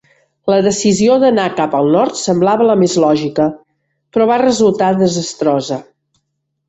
La 0.51 0.55
decisió 0.67 1.17
d'anar 1.23 1.43
cap 1.59 1.75
al 1.79 1.91
nord 1.95 2.17
semblava 2.21 2.67
la 2.69 2.77
més 2.85 2.95
lògica, 3.03 3.45
però 4.17 4.29
va 4.33 4.43
resultar 4.47 4.93
desastrosa. 5.03 5.83